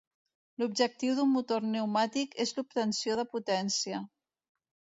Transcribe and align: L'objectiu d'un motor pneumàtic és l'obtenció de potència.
L'objectiu 0.61 1.17
d'un 1.19 1.29
motor 1.33 1.61
pneumàtic 1.67 2.35
és 2.47 2.55
l'obtenció 2.57 3.21
de 3.23 3.29
potència. 3.37 4.05